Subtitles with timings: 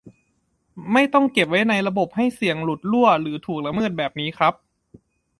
[0.93, 4.53] ไม่ต้องเก็บไว้ในระบบให้เสี่ยงหลุดรั่วหรือถูกละเมิดแบบนี้ครับ